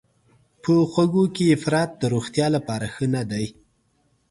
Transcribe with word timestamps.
په 0.61 0.73
خوږو 0.91 1.23
کې 1.35 1.43
افراط 1.57 1.89
د 2.01 2.03
روغتیا 2.13 2.47
لپاره 2.55 2.87
ښه 2.93 3.05
نه 3.15 3.23
دی. 3.31 3.45